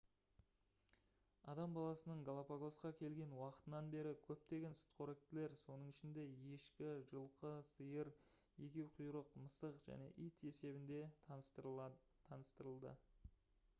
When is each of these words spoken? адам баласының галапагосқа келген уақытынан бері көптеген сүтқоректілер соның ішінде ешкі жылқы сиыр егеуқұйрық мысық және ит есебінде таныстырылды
адам 1.51 1.73
баласының 1.77 2.21
галапагосқа 2.29 2.91
келген 3.01 3.33
уақытынан 3.41 3.89
бері 3.95 4.13
көптеген 4.27 4.77
сүтқоректілер 4.79 5.53
соның 5.65 5.91
ішінде 5.93 6.23
ешкі 6.55 6.87
жылқы 7.11 7.51
сиыр 7.73 8.09
егеуқұйрық 8.69 9.31
мысық 9.43 9.77
және 9.91 10.07
ит 10.29 10.41
есебінде 10.49 11.03
таныстырылды 11.29 12.95